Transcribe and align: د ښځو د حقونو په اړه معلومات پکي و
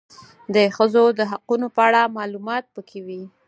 د 0.55 0.57
ښځو 0.75 1.03
د 1.19 1.21
حقونو 1.31 1.67
په 1.75 1.81
اړه 1.87 2.13
معلومات 2.17 2.63
پکي 2.73 2.99
و 3.05 3.07